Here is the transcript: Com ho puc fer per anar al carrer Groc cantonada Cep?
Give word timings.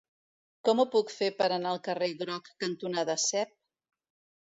Com 0.69 0.81
ho 0.81 0.85
puc 0.95 1.13
fer 1.17 1.27
per 1.43 1.51
anar 1.59 1.75
al 1.75 1.83
carrer 1.89 2.09
Groc 2.25 2.53
cantonada 2.67 3.21
Cep? 3.29 3.57